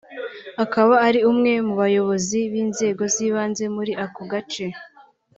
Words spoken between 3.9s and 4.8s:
ako gace